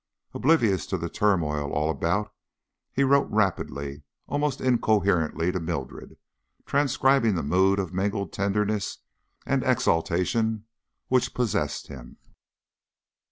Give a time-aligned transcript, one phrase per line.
[0.33, 2.33] Oblivious to the turmoil all about,
[2.91, 6.17] he wrote rapidly, almost incoherently, to Mildred,
[6.65, 8.97] transcribing the mood of mingled tenderness
[9.45, 10.65] and exultation
[11.09, 12.17] which possessed him.